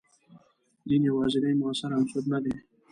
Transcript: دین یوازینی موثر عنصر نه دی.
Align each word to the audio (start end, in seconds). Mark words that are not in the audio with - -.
دین 0.87 1.01
یوازینی 1.09 1.53
موثر 1.61 1.91
عنصر 1.99 2.23
نه 2.31 2.39
دی. 2.43 2.53